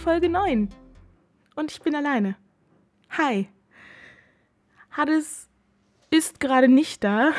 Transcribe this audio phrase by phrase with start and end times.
[0.00, 0.70] Folge 9.
[1.56, 2.34] Und ich bin alleine.
[3.10, 3.48] Hi.
[4.90, 5.46] Hades
[6.10, 7.32] ist gerade nicht da.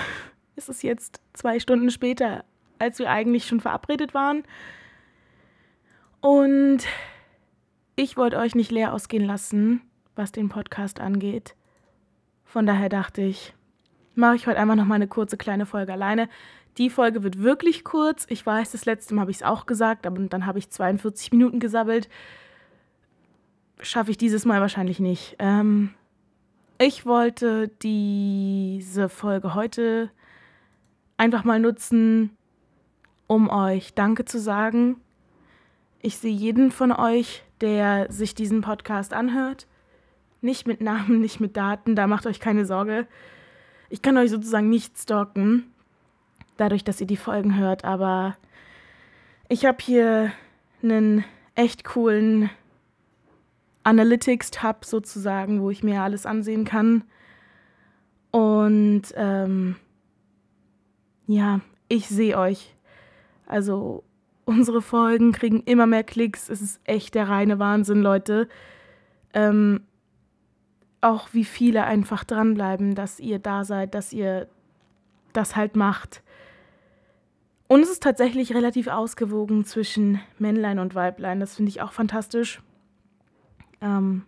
[0.55, 2.45] Es ist jetzt zwei Stunden später,
[2.77, 4.43] als wir eigentlich schon verabredet waren.
[6.19, 6.85] Und
[7.95, 9.81] ich wollte euch nicht leer ausgehen lassen,
[10.15, 11.55] was den Podcast angeht.
[12.45, 13.55] Von daher dachte ich,
[14.13, 16.29] mache ich heute einfach noch mal eine kurze kleine Folge alleine.
[16.77, 18.27] Die Folge wird wirklich kurz.
[18.29, 21.31] Ich weiß, das letzte Mal habe ich es auch gesagt, aber dann habe ich 42
[21.31, 22.07] Minuten gesabbelt.
[23.81, 25.35] Schaffe ich dieses Mal wahrscheinlich nicht.
[25.39, 25.93] Ähm,
[26.77, 30.11] ich wollte diese Folge heute
[31.17, 32.35] einfach mal nutzen,
[33.27, 34.97] um euch Danke zu sagen.
[36.01, 39.67] Ich sehe jeden von euch, der sich diesen Podcast anhört.
[40.41, 43.07] Nicht mit Namen, nicht mit Daten, da macht euch keine Sorge.
[43.89, 45.71] Ich kann euch sozusagen nicht stalken,
[46.57, 48.37] dadurch, dass ihr die Folgen hört, aber
[49.49, 50.31] ich habe hier
[50.81, 51.23] einen
[51.55, 52.49] echt coolen
[53.83, 57.03] Analytics-Tab sozusagen, wo ich mir alles ansehen kann.
[58.31, 59.75] Und ähm,
[61.27, 62.75] ja, ich sehe euch.
[63.45, 64.03] Also
[64.45, 66.49] unsere Folgen kriegen immer mehr Klicks.
[66.49, 68.47] Es ist echt der reine Wahnsinn, Leute.
[69.33, 69.81] Ähm,
[71.01, 74.47] auch wie viele einfach dranbleiben, dass ihr da seid, dass ihr
[75.33, 76.21] das halt macht.
[77.67, 81.39] Und es ist tatsächlich relativ ausgewogen zwischen Männlein und Weiblein.
[81.39, 82.61] Das finde ich auch fantastisch.
[83.81, 84.23] Ähm,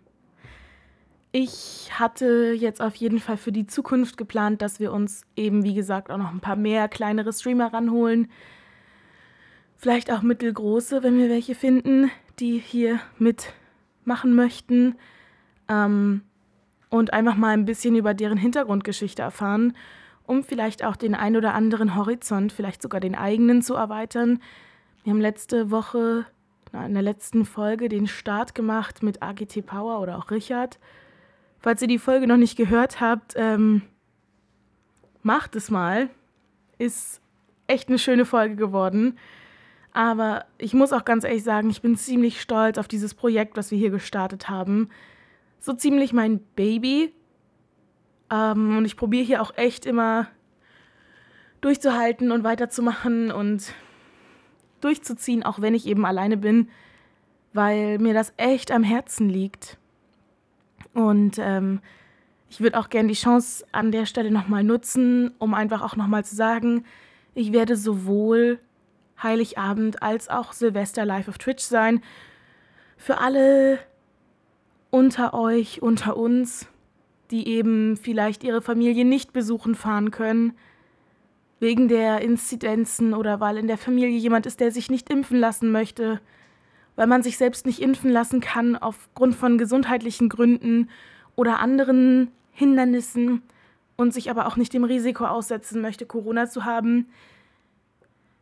[1.32, 5.74] ich hatte jetzt auf jeden Fall für die Zukunft geplant, dass wir uns eben, wie
[5.74, 8.28] gesagt, auch noch ein paar mehr kleinere Streamer ranholen.
[9.76, 14.94] Vielleicht auch mittelgroße, wenn wir welche finden, die hier mitmachen möchten.
[15.68, 16.22] Ähm,
[16.94, 19.76] und einfach mal ein bisschen über deren Hintergrundgeschichte erfahren,
[20.26, 24.38] um vielleicht auch den ein oder anderen Horizont, vielleicht sogar den eigenen zu erweitern.
[25.02, 26.24] Wir haben letzte Woche,
[26.74, 30.78] in der letzten Folge, den Start gemacht mit AGT Power oder auch Richard.
[31.60, 33.82] Falls ihr die Folge noch nicht gehört habt, ähm,
[35.22, 36.10] macht es mal.
[36.78, 37.20] Ist
[37.66, 39.18] echt eine schöne Folge geworden.
[39.92, 43.70] Aber ich muss auch ganz ehrlich sagen, ich bin ziemlich stolz auf dieses Projekt, was
[43.70, 44.90] wir hier gestartet haben
[45.64, 47.12] so ziemlich mein Baby.
[48.30, 50.28] Ähm, und ich probiere hier auch echt immer
[51.60, 53.72] durchzuhalten und weiterzumachen und
[54.84, 56.68] durchzuziehen, auch wenn ich eben alleine bin,
[57.52, 59.78] weil mir das echt am Herzen liegt.
[60.92, 61.80] Und ähm,
[62.48, 66.24] ich würde auch gerne die Chance an der Stelle nochmal nutzen, um einfach auch nochmal
[66.24, 66.84] zu sagen,
[67.34, 68.60] ich werde sowohl
[69.22, 72.02] Heiligabend als auch Silvester live auf Twitch sein.
[72.96, 73.78] Für alle,
[74.90, 76.68] unter euch, unter uns,
[77.30, 80.52] die eben vielleicht ihre Familie nicht besuchen fahren können,
[81.64, 85.72] wegen der Inzidenzen oder weil in der Familie jemand ist, der sich nicht impfen lassen
[85.72, 86.20] möchte,
[86.94, 90.90] weil man sich selbst nicht impfen lassen kann aufgrund von gesundheitlichen Gründen
[91.36, 93.40] oder anderen Hindernissen
[93.96, 97.06] und sich aber auch nicht dem Risiko aussetzen möchte, Corona zu haben.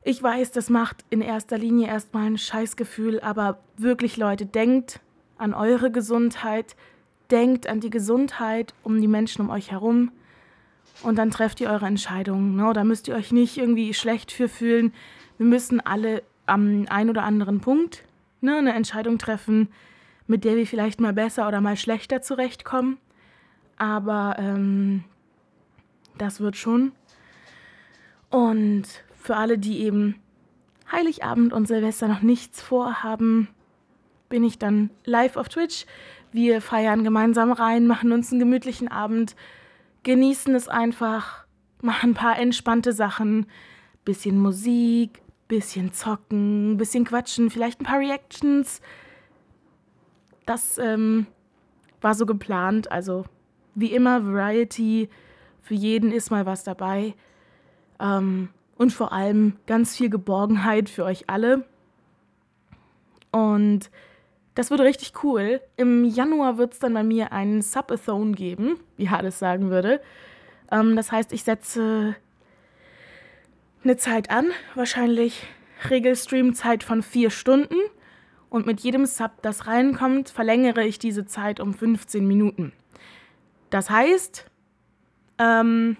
[0.02, 4.98] Ich weiß, das macht in erster Linie erstmal ein Scheißgefühl, aber wirklich Leute, denkt
[5.38, 6.74] an eure Gesundheit,
[7.30, 10.10] denkt an die Gesundheit um die Menschen um euch herum
[11.02, 12.56] und dann trefft ihr eure Entscheidungen.
[12.56, 12.72] Ne?
[12.74, 14.92] Da müsst ihr euch nicht irgendwie schlecht für fühlen.
[15.38, 18.04] Wir müssen alle am einen oder anderen Punkt
[18.42, 19.68] ne, eine Entscheidung treffen,
[20.26, 22.98] mit der wir vielleicht mal besser oder mal schlechter zurechtkommen.
[23.76, 25.04] Aber ähm,
[26.18, 26.92] das wird schon.
[28.30, 28.84] Und
[29.14, 30.16] für alle, die eben
[30.90, 33.48] Heiligabend und Silvester noch nichts vorhaben,
[34.28, 35.86] bin ich dann live auf Twitch.
[36.32, 39.36] Wir feiern gemeinsam rein, machen uns einen gemütlichen Abend,
[40.02, 41.44] genießen es einfach,
[41.80, 43.46] machen ein paar entspannte Sachen,
[44.04, 48.80] bisschen Musik, bisschen zocken, bisschen quatschen, vielleicht ein paar Reactions.
[50.46, 51.26] Das ähm,
[52.00, 52.90] war so geplant.
[52.90, 53.24] Also
[53.74, 55.08] wie immer Variety,
[55.60, 57.14] für jeden ist mal was dabei.
[58.00, 61.64] Ähm, und vor allem ganz viel Geborgenheit für euch alle.
[63.30, 63.90] Und
[64.54, 65.60] das wird richtig cool.
[65.76, 70.00] Im Januar wird es dann bei mir einen Subathon geben, wie Hades sagen würde.
[70.70, 72.16] Ähm, das heißt, ich setze
[73.84, 75.46] eine Zeit an, wahrscheinlich
[75.88, 77.76] Regelstream-Zeit von vier Stunden.
[78.50, 82.72] Und mit jedem Sub, das reinkommt, verlängere ich diese Zeit um 15 Minuten.
[83.70, 84.44] Das heißt,
[85.38, 85.96] ähm,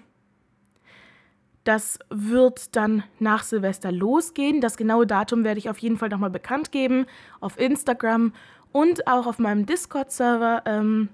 [1.63, 4.59] das wird dann nach Silvester losgehen.
[4.59, 7.05] Das genaue Datum werde ich auf jeden Fall nochmal bekannt geben
[7.39, 8.33] auf Instagram
[8.71, 10.63] und auch auf meinem Discord-Server.
[10.65, 11.09] Ähm,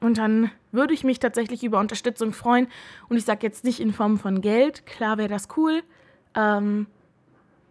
[0.00, 2.66] und dann würde ich mich tatsächlich über Unterstützung freuen.
[3.08, 4.86] Und ich sage jetzt nicht in Form von Geld.
[4.86, 5.82] Klar wäre das cool.
[6.34, 6.86] Ähm,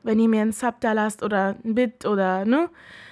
[0.03, 2.69] wenn ihr mir einen Sub da lasst oder ein Bit oder, ne?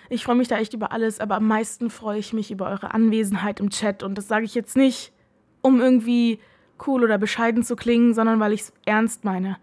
[0.09, 2.93] Ich freue mich da echt über alles, aber am meisten freue ich mich über eure
[2.93, 4.03] Anwesenheit im Chat.
[4.03, 5.13] Und das sage ich jetzt nicht,
[5.61, 6.39] um irgendwie
[6.87, 9.57] cool oder bescheiden zu klingen, sondern weil ich es ernst meine.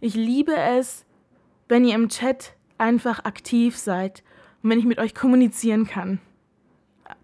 [0.00, 1.04] Ich liebe es,
[1.68, 4.22] wenn ihr im Chat einfach aktiv seid
[4.62, 6.20] und wenn ich mit euch kommunizieren kann.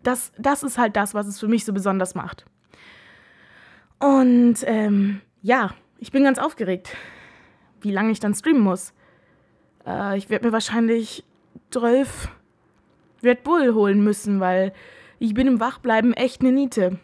[0.03, 2.45] Das, das ist halt das, was es für mich so besonders macht.
[3.99, 6.97] Und ähm, ja, ich bin ganz aufgeregt,
[7.81, 8.93] wie lange ich dann streamen muss.
[9.87, 11.25] Äh, ich werde mir wahrscheinlich
[11.71, 12.29] 12
[13.23, 14.73] Red Bull holen müssen, weil
[15.19, 16.99] ich bin im Wachbleiben echt eine Niete.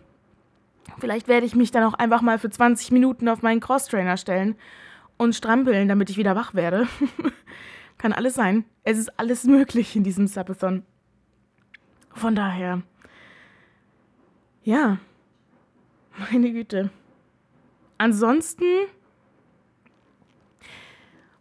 [0.99, 4.57] Vielleicht werde ich mich dann auch einfach mal für 20 Minuten auf meinen Crosstrainer stellen
[5.17, 6.87] und strampeln, damit ich wieder wach werde.
[7.99, 8.65] Kann alles sein.
[8.83, 10.85] Es ist alles möglich in diesem Subathon.
[12.13, 12.83] Von daher.
[14.63, 14.99] Ja.
[16.31, 16.91] Meine Güte.
[17.99, 18.65] Ansonsten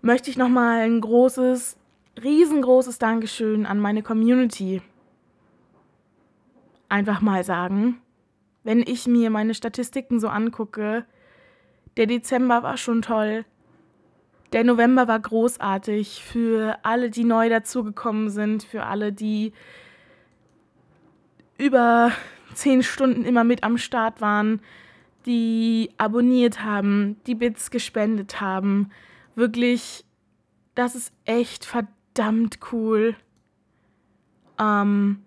[0.02, 1.78] möchte ich nochmal ein großes,
[2.22, 4.82] riesengroßes Dankeschön an meine Community
[6.94, 8.03] einfach mal sagen.
[8.64, 11.06] Wenn ich mir meine Statistiken so angucke,
[11.98, 13.46] der Dezember war schon toll.
[14.54, 19.52] Der November war großartig für alle, die neu dazugekommen sind, für alle, die
[21.58, 22.12] über
[22.54, 24.62] zehn Stunden immer mit am Start waren,
[25.26, 28.92] die abonniert haben, die Bits gespendet haben.
[29.36, 30.06] Wirklich,
[30.76, 33.16] das ist echt verdammt cool.
[34.60, 35.24] Ähm,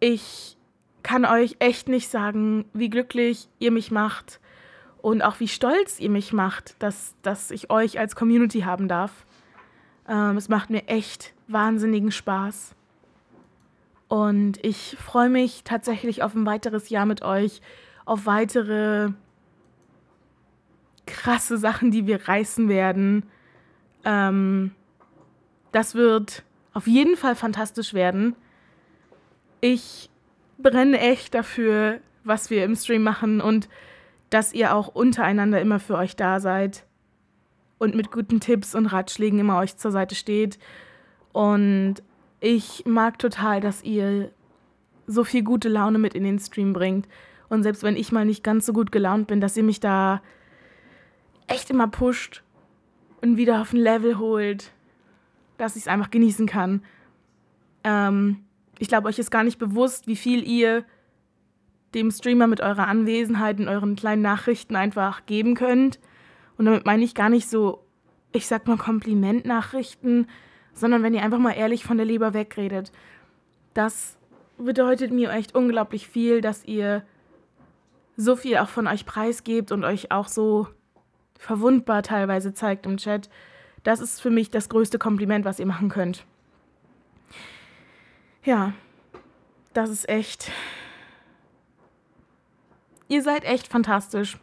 [0.00, 0.57] ich
[1.08, 4.40] kann euch echt nicht sagen, wie glücklich ihr mich macht
[5.00, 9.24] und auch wie stolz ihr mich macht, dass, dass ich euch als Community haben darf.
[10.06, 12.74] Ähm, es macht mir echt wahnsinnigen Spaß.
[14.08, 17.62] Und ich freue mich tatsächlich auf ein weiteres Jahr mit euch,
[18.04, 19.08] auf weitere
[21.06, 23.22] krasse Sachen, die wir reißen werden.
[24.04, 24.72] Ähm,
[25.72, 26.42] das wird
[26.74, 28.36] auf jeden Fall fantastisch werden.
[29.62, 30.10] Ich
[30.58, 33.68] brenne echt dafür, was wir im Stream machen und
[34.30, 36.84] dass ihr auch untereinander immer für euch da seid
[37.78, 40.58] und mit guten Tipps und Ratschlägen immer euch zur Seite steht.
[41.32, 41.96] Und
[42.40, 44.30] ich mag total, dass ihr
[45.06, 47.08] so viel gute Laune mit in den Stream bringt.
[47.48, 50.20] Und selbst wenn ich mal nicht ganz so gut gelaunt bin, dass ihr mich da
[51.46, 52.42] echt immer pusht
[53.22, 54.72] und wieder auf ein Level holt,
[55.56, 56.82] dass ich es einfach genießen kann.
[57.84, 58.44] Ähm,
[58.78, 60.84] ich glaube, euch ist gar nicht bewusst, wie viel ihr
[61.94, 65.98] dem Streamer mit eurer Anwesenheit und euren kleinen Nachrichten einfach geben könnt.
[66.56, 67.84] Und damit meine ich gar nicht so,
[68.32, 70.26] ich sag mal Komplimentnachrichten,
[70.74, 72.92] sondern wenn ihr einfach mal ehrlich von der Leber wegredet.
[73.74, 74.18] Das
[74.58, 77.04] bedeutet mir echt unglaublich viel, dass ihr
[78.16, 80.66] so viel auch von euch preisgebt und euch auch so
[81.38, 83.30] verwundbar teilweise zeigt im Chat.
[83.84, 86.24] Das ist für mich das größte Kompliment, was ihr machen könnt.
[88.48, 88.72] Ja,
[89.74, 90.50] das ist echt.
[93.06, 94.38] Ihr seid echt fantastisch.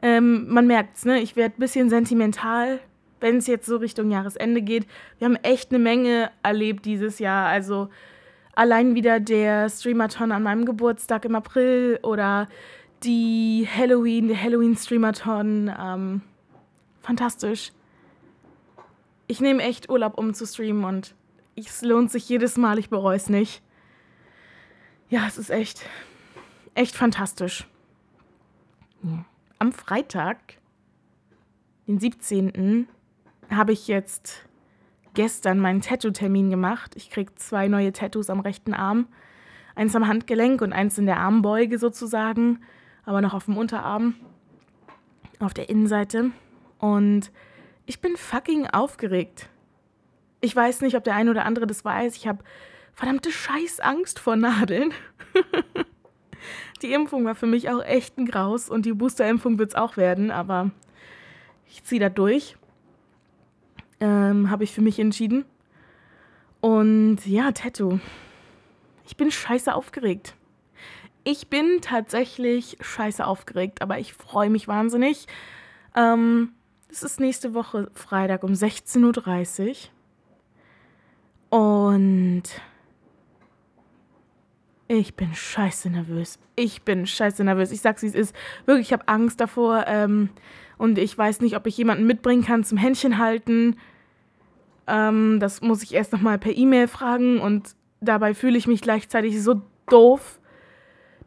[0.00, 1.18] Ähm, man merkt's, ne?
[1.18, 2.78] Ich werde ein bisschen sentimental,
[3.18, 4.86] wenn es jetzt so Richtung Jahresende geht.
[5.18, 7.48] Wir haben echt eine Menge erlebt dieses Jahr.
[7.48, 7.88] Also
[8.54, 12.48] allein wieder der Streamathon an meinem Geburtstag im April oder
[13.02, 15.68] die Halloween, der Halloween-Streamathon.
[15.80, 16.20] Ähm,
[17.00, 17.72] fantastisch.
[19.26, 21.16] Ich nehme echt Urlaub, um zu streamen und
[21.56, 23.62] es lohnt sich jedes Mal, ich bereue es nicht.
[25.08, 25.84] Ja, es ist echt,
[26.74, 27.66] echt fantastisch.
[29.58, 30.38] Am Freitag,
[31.86, 32.88] den 17.,
[33.50, 34.46] habe ich jetzt
[35.14, 36.94] gestern meinen Tattoo-Termin gemacht.
[36.96, 39.06] Ich kriege zwei neue Tattoos am rechten Arm.
[39.74, 42.60] Eins am Handgelenk und eins in der Armbeuge sozusagen,
[43.04, 44.14] aber noch auf dem Unterarm,
[45.38, 46.30] auf der Innenseite.
[46.78, 47.30] Und
[47.86, 49.48] ich bin fucking aufgeregt.
[50.44, 52.16] Ich weiß nicht, ob der eine oder andere das weiß.
[52.16, 52.42] Ich habe
[52.94, 54.92] verdammte Scheißangst vor Nadeln.
[56.82, 59.96] die Impfung war für mich auch echt ein Graus und die Boosterimpfung wird es auch
[59.96, 60.72] werden, aber
[61.68, 62.56] ich ziehe da durch.
[64.00, 65.44] Ähm, habe ich für mich entschieden.
[66.60, 68.00] Und ja, Tattoo.
[69.06, 70.34] Ich bin scheiße aufgeregt.
[71.22, 75.28] Ich bin tatsächlich scheiße aufgeregt, aber ich freue mich wahnsinnig.
[75.94, 76.52] Ähm,
[76.88, 79.76] es ist nächste Woche Freitag um 16.30 Uhr.
[81.52, 82.44] Und
[84.88, 86.38] ich bin scheiße nervös.
[86.56, 87.72] Ich bin scheiße nervös.
[87.72, 88.34] Ich sag's, wie es ist.
[88.64, 89.84] Wirklich, ich habe Angst davor.
[89.86, 90.30] Ähm,
[90.78, 93.76] und ich weiß nicht, ob ich jemanden mitbringen kann zum Händchen halten.
[94.86, 97.38] Ähm, das muss ich erst nochmal per E-Mail fragen.
[97.38, 100.40] Und dabei fühle ich mich gleichzeitig so doof,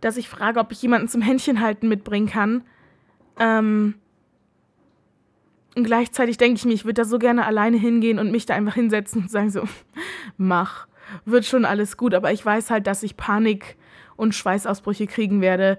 [0.01, 2.63] dass ich frage, ob ich jemanden zum Händchen halten mitbringen kann.
[3.39, 3.93] Ähm,
[5.75, 8.55] Und gleichzeitig denke ich mir, ich würde da so gerne alleine hingehen und mich da
[8.55, 9.63] einfach hinsetzen und sagen so,
[10.37, 10.87] mach,
[11.25, 12.13] wird schon alles gut.
[12.13, 13.75] Aber ich weiß halt, dass ich Panik
[14.15, 15.77] und Schweißausbrüche kriegen werde,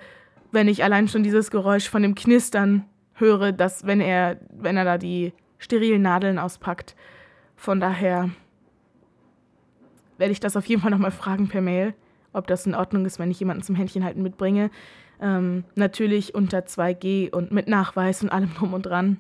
[0.53, 2.85] wenn ich allein schon dieses Geräusch von dem Knistern
[3.15, 6.95] höre, dass wenn er, wenn er da die sterilen Nadeln auspackt.
[7.57, 8.31] Von daher
[10.19, 11.95] werde ich das auf jeden Fall nochmal fragen per Mail,
[12.33, 14.71] ob das in Ordnung ist, wenn ich jemanden zum Händchenhalten mitbringe.
[15.21, 19.19] Ähm, natürlich unter 2G und mit Nachweis und allem drum und dran.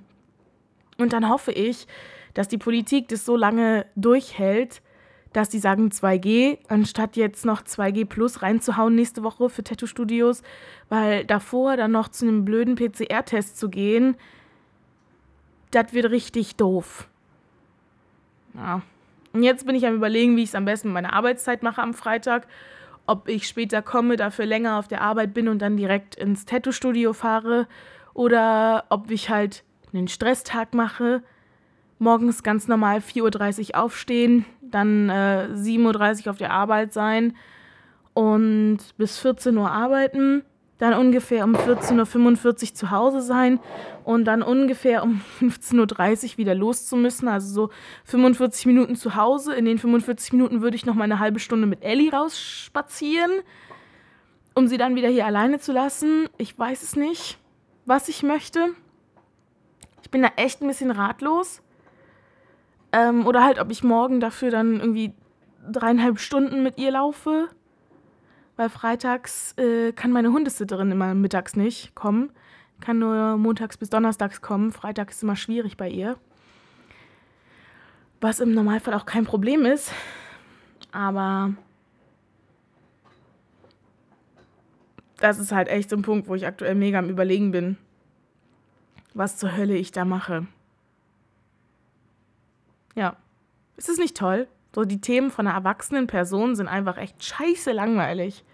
[0.98, 1.86] Und dann hoffe ich,
[2.34, 4.82] dass die Politik das so lange durchhält,
[5.32, 10.42] dass sie sagen 2G, anstatt jetzt noch 2G Plus reinzuhauen nächste Woche für Tattoo-Studios,
[10.88, 14.16] weil davor dann noch zu einem blöden PCR-Test zu gehen,
[15.70, 17.08] das wird richtig doof.
[18.54, 18.82] Ja.
[19.32, 21.82] Und jetzt bin ich am überlegen, wie ich es am besten mit meiner Arbeitszeit mache
[21.82, 22.46] am Freitag.
[23.06, 27.12] Ob ich später komme, dafür länger auf der Arbeit bin und dann direkt ins Tattoo-Studio
[27.12, 27.68] fahre.
[28.14, 29.62] Oder ob ich halt
[29.96, 31.22] einen Stresstag mache,
[31.98, 37.36] morgens ganz normal 4.30 Uhr aufstehen, dann äh, 7.30 Uhr auf der Arbeit sein
[38.14, 40.42] und bis 14 Uhr arbeiten,
[40.78, 43.60] dann ungefähr um 14.45 Uhr zu Hause sein
[44.04, 47.28] und dann ungefähr um 15.30 Uhr wieder los zu müssen.
[47.28, 47.70] Also so
[48.04, 49.54] 45 Minuten zu Hause.
[49.54, 53.30] In den 45 Minuten würde ich noch mal eine halbe Stunde mit Ellie rausspazieren,
[54.54, 56.28] um sie dann wieder hier alleine zu lassen.
[56.36, 57.38] Ich weiß es nicht,
[57.86, 58.68] was ich möchte.
[60.06, 61.62] Ich bin da echt ein bisschen ratlos.
[62.92, 65.12] Ähm, oder halt, ob ich morgen dafür dann irgendwie
[65.68, 67.48] dreieinhalb Stunden mit ihr laufe.
[68.54, 72.30] Weil freitags äh, kann meine Hundesitterin immer mittags nicht kommen.
[72.78, 74.70] Kann nur montags bis donnerstags kommen.
[74.70, 76.16] Freitag ist immer schwierig bei ihr.
[78.20, 79.90] Was im Normalfall auch kein Problem ist.
[80.92, 81.52] Aber
[85.18, 87.76] das ist halt echt so ein Punkt, wo ich aktuell mega am Überlegen bin
[89.16, 90.46] was zur Hölle ich da mache.
[92.94, 93.16] Ja,
[93.76, 94.48] ist es nicht toll?
[94.74, 98.44] So die Themen von einer erwachsenen Person sind einfach echt scheiße langweilig.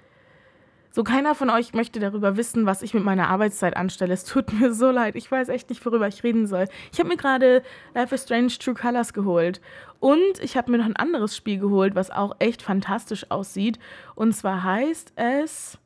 [0.91, 4.13] So keiner von euch möchte darüber wissen, was ich mit meiner Arbeitszeit anstelle.
[4.13, 5.17] Es tut mir so leid.
[5.17, 6.69] Ich weiß echt nicht, worüber ich reden soll.
[6.93, 7.63] Ich habe mir gerade
[7.95, 9.61] Life is Strange True Colors geholt.
[10.01, 13.79] Und ich habe mir noch ein anderes Spiel geholt, was auch echt fantastisch aussieht.
[14.15, 15.79] Und zwar heißt es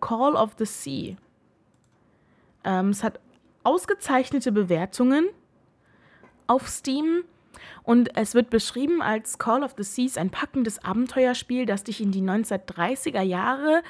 [0.00, 1.16] Call of the Sea.
[2.66, 3.20] Ähm, es hat
[3.62, 5.26] ausgezeichnete Bewertungen
[6.46, 7.24] auf Steam
[7.82, 12.10] und es wird beschrieben als Call of the Seas ein packendes Abenteuerspiel, das dich in
[12.12, 13.82] die 1930er Jahre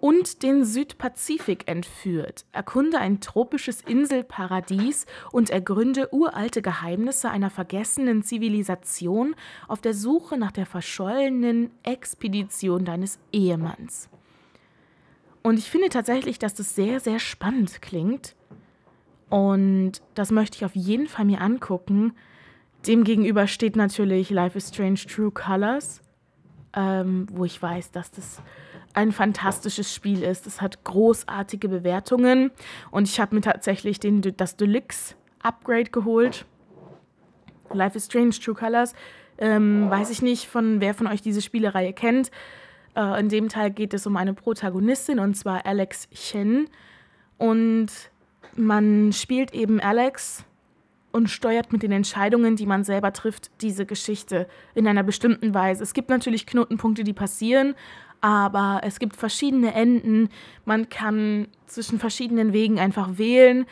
[0.00, 2.44] und den Südpazifik entführt.
[2.50, 9.36] Erkunde ein tropisches Inselparadies und ergründe uralte Geheimnisse einer vergessenen Zivilisation
[9.68, 14.08] auf der Suche nach der verschollenen Expedition deines Ehemanns.
[15.42, 18.34] Und ich finde tatsächlich, dass das sehr, sehr spannend klingt.
[19.28, 22.12] Und das möchte ich auf jeden Fall mir angucken.
[22.86, 26.02] Demgegenüber steht natürlich Life is Strange True Colors,
[26.74, 28.42] ähm, wo ich weiß, dass das
[28.94, 30.46] ein fantastisches Spiel ist.
[30.46, 32.50] Es hat großartige Bewertungen
[32.90, 36.44] und ich habe mir tatsächlich den, das Deluxe Upgrade geholt.
[37.72, 38.94] Life is Strange True Colors.
[39.38, 42.30] Ähm, weiß ich nicht, von wer von euch diese Spielereihe kennt.
[42.94, 46.68] Äh, in dem Teil geht es um eine Protagonistin und zwar Alex Chen.
[47.38, 47.88] Und
[48.54, 50.44] man spielt eben Alex
[51.12, 55.82] und steuert mit den Entscheidungen, die man selber trifft, diese Geschichte in einer bestimmten Weise.
[55.82, 57.74] Es gibt natürlich Knotenpunkte, die passieren,
[58.20, 60.28] aber es gibt verschiedene Enden.
[60.64, 63.66] Man kann zwischen verschiedenen Wegen einfach wählen.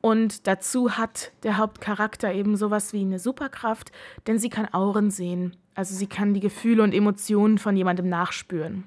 [0.00, 3.90] Und dazu hat der Hauptcharakter eben sowas wie eine Superkraft,
[4.26, 5.56] denn sie kann Auren sehen.
[5.76, 8.84] Also sie kann die Gefühle und Emotionen von jemandem nachspüren.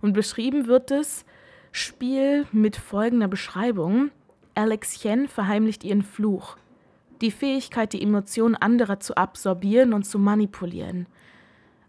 [0.00, 1.24] Und beschrieben wird das
[1.72, 4.10] Spiel mit folgender Beschreibung.
[4.54, 6.56] Alex Chen verheimlicht ihren Fluch.
[7.22, 11.06] Die Fähigkeit, die Emotionen anderer zu absorbieren und zu manipulieren.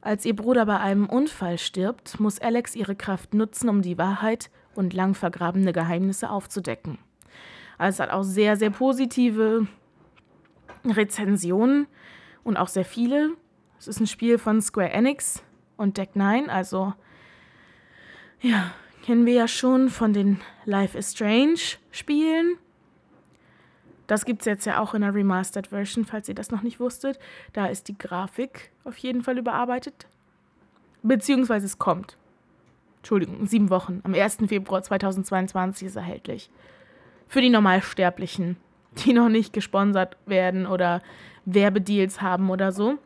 [0.02, 4.50] Als ihr Bruder bei einem Unfall stirbt, muss Alex ihre Kraft nutzen, um die Wahrheit
[4.74, 6.98] und lang vergrabene Geheimnisse aufzudecken.
[7.78, 9.68] Also es hat auch sehr, sehr positive
[10.86, 11.88] Rezensionen
[12.44, 13.32] und auch sehr viele.
[13.80, 15.42] Es ist ein Spiel von Square Enix
[15.78, 16.94] und Deck 9, also
[18.42, 18.72] ja,
[19.06, 22.58] kennen wir ja schon von den Life is Strange Spielen.
[24.06, 26.82] Das gibt es jetzt ja auch in der Remastered Version, falls ihr das noch nicht
[26.82, 27.20] wusstet.
[27.54, 30.08] Da ist die Grafik auf jeden Fall überarbeitet.
[31.02, 32.18] Beziehungsweise es kommt.
[32.98, 34.02] Entschuldigung, sieben Wochen.
[34.04, 34.40] Am 1.
[34.48, 36.50] Februar 2022 ist erhältlich.
[37.30, 38.58] Für die Normalsterblichen,
[39.06, 41.02] die noch nicht gesponsert werden oder
[41.46, 42.98] Werbedeals haben oder so.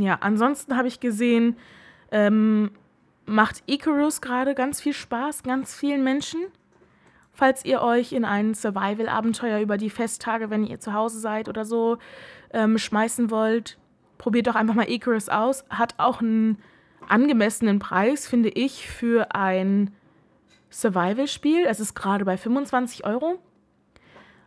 [0.00, 1.56] Ja, ansonsten habe ich gesehen,
[2.12, 2.70] ähm,
[3.26, 6.40] macht Icarus gerade ganz viel Spaß, ganz vielen Menschen.
[7.32, 11.64] falls ihr euch in ein Survival-Abenteuer über die Festtage, wenn ihr zu Hause seid oder
[11.64, 11.98] so,
[12.52, 13.78] ähm, schmeißen wollt.
[14.18, 15.64] Probiert doch einfach mal Icarus aus.
[15.70, 16.58] Hat auch einen
[17.08, 19.92] angemessenen Preis, finde ich, für ein
[20.70, 21.64] Survival-Spiel.
[21.64, 23.38] Es ist gerade bei 25 Euro.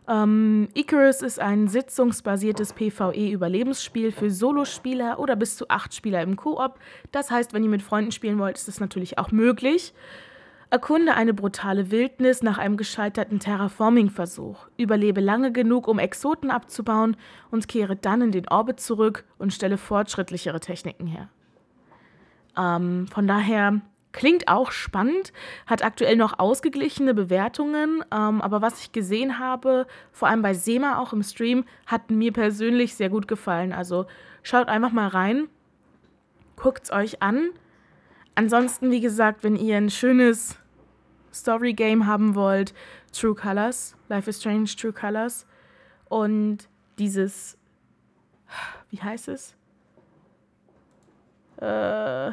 [0.08, 6.78] Ähm, Icarus ist ein sitzungsbasiertes PvE-Überlebensspiel für Solospieler oder bis zu acht Spieler im Koop.
[7.12, 9.94] Das heißt, wenn ihr mit Freunden spielen wollt, ist das natürlich auch möglich.
[10.70, 14.68] Erkunde eine brutale Wildnis nach einem gescheiterten Terraforming-Versuch.
[14.78, 17.16] Überlebe lange genug, um Exoten abzubauen
[17.50, 21.28] und kehre dann in den Orbit zurück und stelle fortschrittlichere Techniken her.
[22.56, 23.82] Ähm, von daher
[24.12, 25.32] klingt auch spannend,
[25.66, 30.98] hat aktuell noch ausgeglichene Bewertungen, ähm, aber was ich gesehen habe, vor allem bei Sema
[30.98, 33.72] auch im Stream, hat mir persönlich sehr gut gefallen.
[33.72, 34.06] Also
[34.42, 35.48] schaut einfach mal rein,
[36.56, 37.50] guckt es euch an.
[38.34, 40.58] Ansonsten, wie gesagt, wenn ihr ein schönes
[41.32, 42.74] Story Game haben wollt,
[43.12, 45.46] True Colors, Life is Strange True Colors
[46.08, 47.58] und dieses,
[48.90, 49.54] wie heißt es?
[51.58, 52.32] Äh,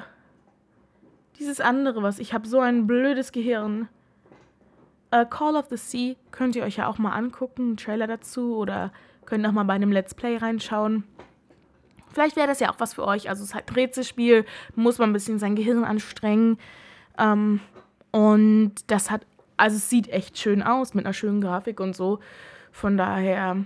[1.40, 3.88] dieses andere, was ich habe so ein blödes Gehirn.
[5.14, 8.56] Uh, Call of the Sea könnt ihr euch ja auch mal angucken, einen Trailer dazu
[8.56, 8.92] oder
[9.26, 11.04] könnt auch mal bei einem Let's Play reinschauen.
[12.12, 13.30] Vielleicht wäre das ja auch was für euch.
[13.30, 16.58] Also es ist halt ein Rätselspiel, muss man ein bisschen sein Gehirn anstrengen.
[17.18, 17.60] Ähm,
[18.12, 19.26] und das hat,
[19.58, 22.20] also es sieht echt schön aus mit einer schönen Grafik und so.
[22.72, 23.66] Von daher,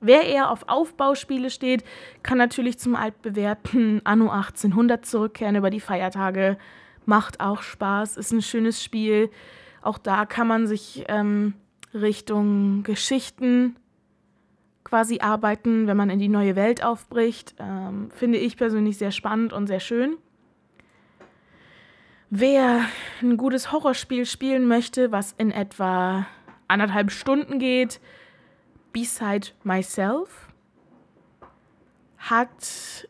[0.00, 1.84] wer eher auf Aufbauspiele steht,
[2.22, 6.58] kann natürlich zum altbewährten Anno 1800 zurückkehren über die Feiertage.
[7.06, 9.30] Macht auch Spaß, ist ein schönes Spiel.
[9.82, 11.54] Auch da kann man sich ähm,
[11.94, 13.76] Richtung Geschichten
[14.84, 17.54] quasi arbeiten, wenn man in die neue Welt aufbricht.
[17.58, 20.16] Ähm, finde ich persönlich sehr spannend und sehr schön.
[22.28, 22.84] Wer
[23.22, 26.26] ein gutes Horrorspiel spielen möchte, was in etwa
[26.68, 28.00] anderthalb Stunden geht,
[28.92, 30.48] Beside Myself,
[32.18, 33.08] hat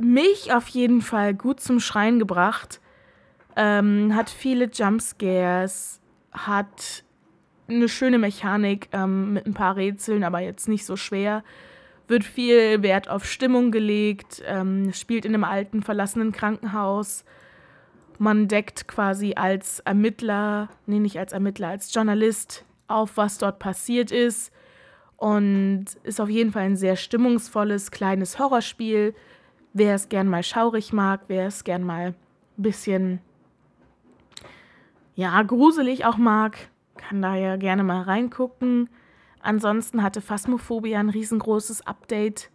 [0.00, 2.80] mich auf jeden Fall gut zum Schreien gebracht.
[3.56, 6.00] Ähm, hat viele Jumpscares,
[6.32, 7.04] hat
[7.68, 11.44] eine schöne Mechanik ähm, mit ein paar Rätseln, aber jetzt nicht so schwer.
[12.08, 17.24] Wird viel Wert auf Stimmung gelegt, ähm, spielt in einem alten, verlassenen Krankenhaus
[18.22, 24.10] man deckt quasi als Ermittler, nee, nicht als Ermittler, als Journalist auf, was dort passiert
[24.10, 24.52] ist.
[25.16, 29.14] Und ist auf jeden Fall ein sehr stimmungsvolles, kleines Horrorspiel.
[29.72, 32.14] Wer es gern mal schaurig mag, wer es gern mal ein
[32.56, 33.20] bisschen,
[35.14, 36.56] ja, gruselig auch mag,
[36.96, 38.90] kann da ja gerne mal reingucken.
[39.40, 42.50] Ansonsten hatte Phasmophobia ein riesengroßes Update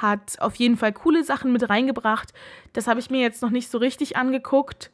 [0.00, 2.32] hat auf jeden Fall coole Sachen mit reingebracht.
[2.72, 4.90] Das habe ich mir jetzt noch nicht so richtig angeguckt.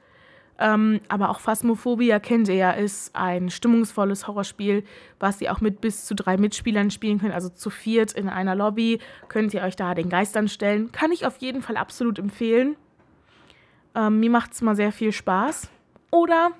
[0.59, 4.85] Ähm, aber auch Phasmophobia kennt ihr ja, ist ein stimmungsvolles Horrorspiel,
[5.19, 7.35] was ihr auch mit bis zu drei Mitspielern spielen könnt.
[7.35, 10.93] Also zu viert in einer Lobby könnt ihr euch da den Geistern stellen.
[10.93, 12.77] Kann ich auf jeden Fall absolut empfehlen.
[13.95, 15.69] Ähm, mir macht es mal sehr viel Spaß.
[16.11, 16.53] Oder,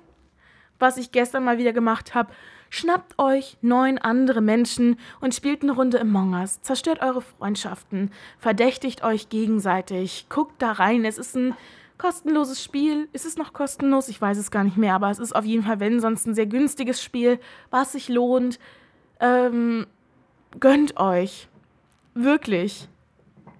[0.77, 2.31] was ich gestern mal wieder gemacht habe,
[2.69, 6.61] Schnappt euch neun andere Menschen und spielt eine Runde Among Us.
[6.61, 8.11] Zerstört eure Freundschaften.
[8.39, 10.27] Verdächtigt euch gegenseitig.
[10.29, 11.05] Guckt da rein.
[11.05, 11.55] Es ist ein
[11.97, 13.07] kostenloses Spiel.
[13.13, 14.07] Ist es noch kostenlos?
[14.09, 16.35] Ich weiß es gar nicht mehr, aber es ist auf jeden Fall, wenn sonst ein
[16.35, 18.59] sehr günstiges Spiel, was sich lohnt.
[19.19, 19.87] Ähm,
[20.59, 21.47] gönnt euch.
[22.13, 22.87] Wirklich.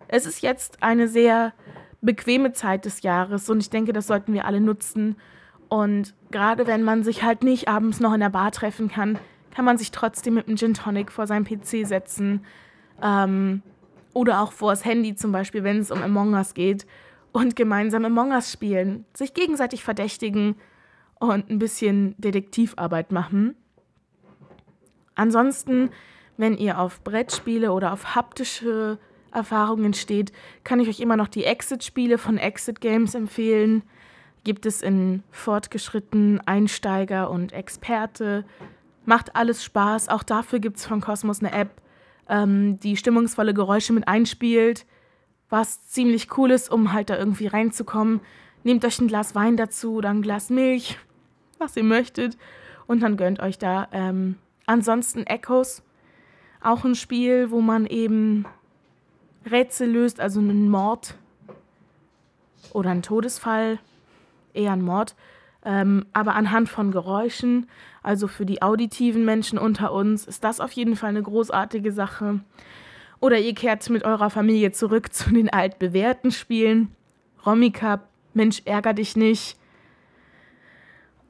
[0.08, 1.54] Es ist jetzt eine sehr
[2.02, 5.16] bequeme Zeit des Jahres und ich denke, das sollten wir alle nutzen
[5.70, 9.20] und gerade wenn man sich halt nicht abends noch in der Bar treffen kann,
[9.54, 12.46] kann man sich trotzdem mit einem Gin Tonic vor seinem PC setzen.
[13.02, 13.62] Ähm,
[14.14, 16.86] oder auch vor das Handy zum Beispiel, wenn es um Among Us geht.
[17.32, 20.56] Und gemeinsam Among Us spielen, sich gegenseitig verdächtigen
[21.20, 23.56] und ein bisschen Detektivarbeit machen.
[25.16, 25.90] Ansonsten,
[26.38, 28.98] wenn ihr auf Brettspiele oder auf haptische
[29.32, 30.32] Erfahrungen steht,
[30.64, 33.84] kann ich euch immer noch die Exit-Spiele von Exit Games empfehlen
[34.48, 38.46] gibt es in fortgeschritten Einsteiger und Experte.
[39.06, 40.08] Macht alles Spaß.
[40.08, 41.82] Auch dafür gibt es von Cosmos eine App,
[42.30, 44.86] ähm, die stimmungsvolle Geräusche mit einspielt,
[45.50, 48.22] was ziemlich cool ist, um halt da irgendwie reinzukommen.
[48.64, 50.98] Nehmt euch ein Glas Wein dazu oder ein Glas Milch,
[51.58, 52.38] was ihr möchtet,
[52.86, 53.88] und dann gönnt euch da.
[53.92, 55.84] Ähm, ansonsten Echoes,
[56.62, 58.46] auch ein Spiel, wo man eben
[59.50, 61.16] Rätsel löst, also einen Mord
[62.74, 63.80] oder einen Todesfall
[64.54, 65.16] eher ein Mord,
[65.64, 67.70] ähm, aber anhand von Geräuschen,
[68.04, 72.42] also für die auditiven Menschen unter uns, ist das auf jeden Fall eine großartige Sache.
[73.20, 76.96] Oder ihr kehrt mit eurer Familie zurück zu den altbewährten Spielen.
[77.46, 79.58] Romy Cup, Mensch, ärger dich nicht.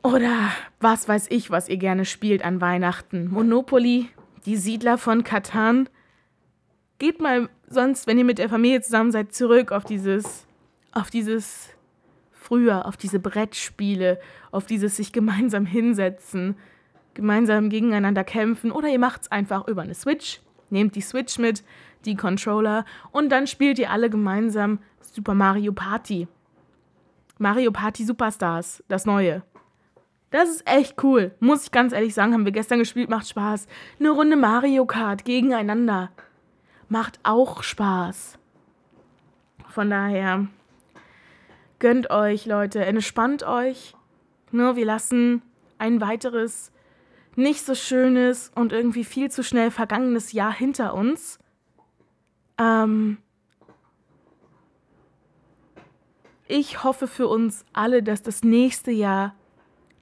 [0.04, 3.30] Oder was weiß ich, was ihr gerne spielt an Weihnachten.
[3.30, 4.10] Monopoly,
[4.46, 5.90] die Siedler von Katan.
[7.00, 10.48] Geht mal sonst, wenn ihr mit der Familie zusammen seid, zurück auf dieses,
[10.92, 11.70] auf dieses
[12.32, 14.20] früher, auf diese Brettspiele,
[14.52, 16.56] auf dieses sich gemeinsam hinsetzen,
[17.14, 18.72] gemeinsam gegeneinander kämpfen.
[18.72, 20.40] Oder ihr macht es einfach über eine Switch.
[20.70, 21.64] Nehmt die Switch mit,
[22.06, 26.28] die Controller und dann spielt ihr alle gemeinsam Super Mario Party.
[27.38, 29.44] Mario Party Superstars, das neue.
[30.32, 31.34] Das ist echt cool.
[31.40, 33.68] Muss ich ganz ehrlich sagen, haben wir gestern gespielt, macht Spaß.
[34.00, 36.12] Eine Runde Mario Kart gegeneinander.
[36.90, 38.38] Macht auch Spaß.
[39.70, 40.48] Von daher,
[41.80, 43.96] gönnt euch, Leute, entspannt euch.
[44.52, 45.42] Nur wir lassen
[45.78, 46.72] ein weiteres,
[47.38, 51.40] nicht so schönes und irgendwie viel zu schnell vergangenes Jahr hinter uns.
[52.58, 53.18] Ähm,
[56.48, 59.36] ich hoffe für uns alle, dass das nächste Jahr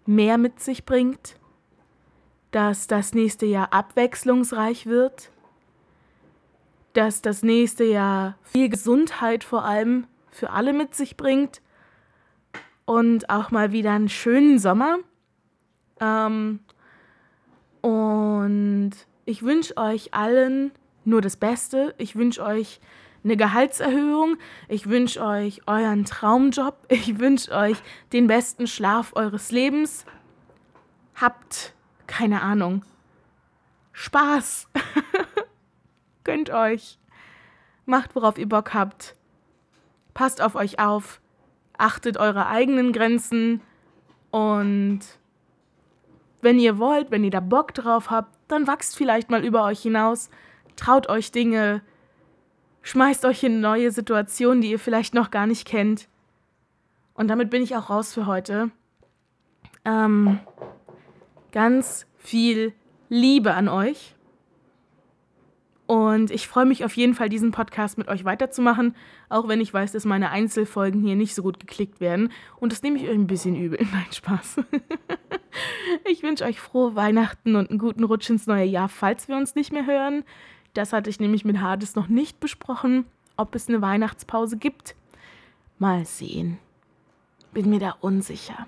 [0.06, 1.38] mehr mit sich bringt,
[2.52, 5.30] dass das nächste Jahr abwechslungsreich wird,
[6.94, 11.62] dass das nächste Jahr viel Gesundheit vor allem für alle mit sich bringt
[12.86, 15.00] und auch mal wieder einen schönen Sommer.
[16.00, 16.60] Ähm,
[17.86, 18.94] und
[19.26, 20.72] ich wünsche euch allen
[21.04, 21.94] nur das Beste.
[22.00, 22.80] Ich wünsche euch
[23.24, 24.38] eine Gehaltserhöhung.
[24.70, 26.78] Ich wünsche euch euren Traumjob.
[26.90, 27.78] Ich wünsche euch
[28.12, 30.08] den besten Schlaf eures Lebens.
[31.14, 31.76] Habt,
[32.08, 32.84] keine Ahnung,
[33.94, 34.68] Spaß.
[36.24, 36.98] Gönnt euch.
[37.86, 39.16] Macht, worauf ihr Bock habt.
[40.16, 41.22] Passt auf euch auf.
[41.78, 43.62] Achtet eure eigenen Grenzen.
[44.32, 45.02] Und
[46.46, 49.82] wenn ihr wollt, wenn ihr da Bock drauf habt, dann wachst vielleicht mal über euch
[49.82, 50.30] hinaus.
[50.78, 51.82] Traut euch Dinge
[52.86, 56.08] schmeißt euch in neue Situationen, die ihr vielleicht noch gar nicht kennt.
[57.16, 58.70] Und damit bin ich auch raus für heute.
[59.84, 60.40] Ähm,
[61.52, 62.74] ganz viel
[63.10, 64.16] Liebe an euch.
[65.88, 68.96] Und ich freue mich auf jeden Fall, diesen Podcast mit euch weiterzumachen,
[69.30, 72.32] auch wenn ich weiß, dass meine Einzelfolgen hier nicht so gut geklickt werden.
[72.60, 73.80] Und das nehme ich euch ein bisschen übel.
[73.92, 74.58] Nein, Spaß.
[76.06, 79.56] Ich wünsche euch frohe Weihnachten und einen guten Rutsch ins neue Jahr, falls wir uns
[79.56, 80.24] nicht mehr hören.
[80.74, 83.06] Das hatte ich nämlich mit Hades noch nicht besprochen,
[83.38, 84.96] ob es eine Weihnachtspause gibt.
[85.80, 86.58] Mal sehen.
[87.54, 88.68] Bin mir da unsicher.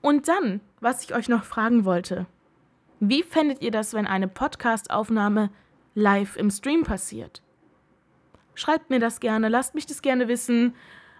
[0.00, 2.26] Und dann, was ich euch noch fragen wollte.
[3.00, 5.50] Wie fändet ihr das, wenn eine Podcast-Aufnahme
[5.94, 7.42] live im Stream passiert?
[8.54, 10.74] Schreibt mir das gerne, lasst mich das gerne wissen,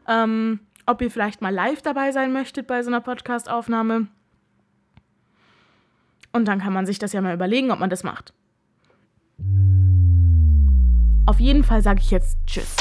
[0.07, 4.09] ähm, ob ihr vielleicht mal live dabei sein möchtet bei so einer Podcast-Aufnahme.
[6.35, 8.35] Und dann kann man sich das ja mal überlegen, ob man das macht.
[11.27, 12.77] Auf jeden Fall sage ich jetzt Tschüss.